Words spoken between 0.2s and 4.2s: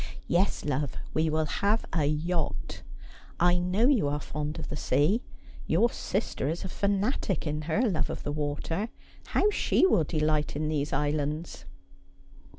'Yes, love, we will have a yacht. I know you are